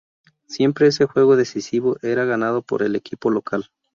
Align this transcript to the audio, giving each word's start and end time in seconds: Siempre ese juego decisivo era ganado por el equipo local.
Siempre 0.47 0.87
ese 0.87 1.05
juego 1.05 1.35
decisivo 1.35 1.95
era 2.01 2.25
ganado 2.25 2.63
por 2.63 2.81
el 2.81 2.95
equipo 2.95 3.29
local. 3.29 3.69